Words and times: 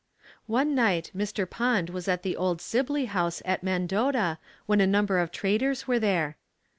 One 0.47 0.73
night 0.73 1.11
Mr. 1.15 1.47
Pond 1.47 1.91
was 1.91 2.07
at 2.07 2.23
the 2.23 2.35
Old 2.35 2.59
Sibley 2.59 3.05
House 3.05 3.39
at 3.45 3.61
Mendota 3.61 4.39
when 4.65 4.81
a 4.81 4.87
number 4.87 5.19
of 5.19 5.29
traders 5.29 5.87
were 5.87 5.99
there. 5.99 6.37